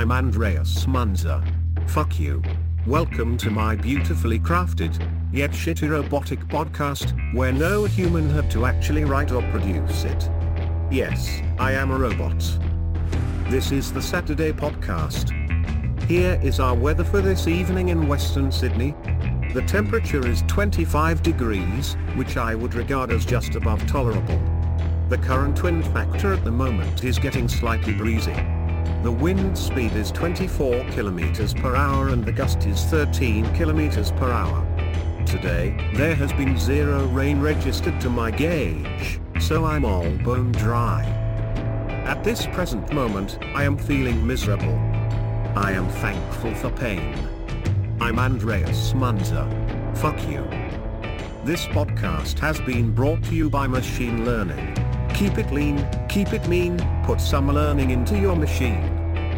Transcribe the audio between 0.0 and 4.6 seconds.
I'm Andreas Munzer. Fuck you. Welcome to my beautifully